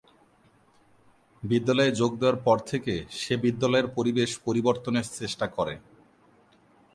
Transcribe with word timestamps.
বিদ্যালয়ের 1.43 1.97
যোগ 2.01 2.11
দেয়ার 2.21 2.37
পর 2.45 2.57
থেকে 2.71 2.93
সে 3.21 3.33
বিদ্যালয়ের 3.43 3.87
পরিবেশ 3.97 4.29
পরিবর্তনের 4.45 5.05
চেষ্টা 5.19 5.45
করে। 5.57 5.75